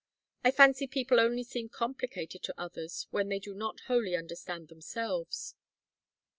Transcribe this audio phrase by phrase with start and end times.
[0.43, 5.53] I fancy people only seem complicated to others when they do not wholly understand themselves."